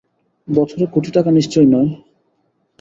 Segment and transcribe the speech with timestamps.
[0.47, 1.89] বছরে কোটি টাকা নিশ্চয়ই নয়!